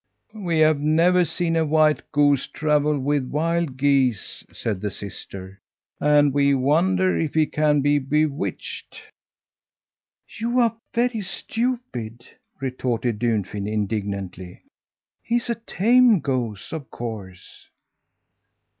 "We 0.33 0.57
have 0.61 0.79
never 0.79 1.23
seen 1.23 1.55
a 1.55 1.63
white 1.63 2.11
goose 2.11 2.47
travel 2.47 2.97
with 2.99 3.27
wild 3.29 3.77
geese," 3.77 4.43
said 4.51 4.81
the 4.81 4.89
sister, 4.89 5.61
"and 5.99 6.33
we 6.33 6.55
wonder 6.55 7.15
if 7.19 7.35
he 7.35 7.45
can 7.45 7.81
be 7.81 7.99
bewitched." 7.99 8.99
"You 10.39 10.59
are 10.59 10.75
very 10.91 11.21
stupid," 11.21 12.25
retorted 12.59 13.19
Dunfin 13.19 13.67
indignantly. 13.67 14.63
"He 15.21 15.35
is 15.35 15.51
a 15.51 15.55
tame 15.67 16.19
goose, 16.19 16.73
of 16.73 16.89
course." 16.89 17.69